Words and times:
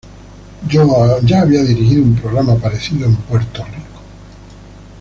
Ya 0.67 1.41
había 1.41 1.61
dirigido 1.61 2.01
un 2.01 2.15
programa 2.15 2.55
parecido, 2.55 3.05
en 3.05 3.15
Puerto 3.17 3.63
Rico. 3.65 4.01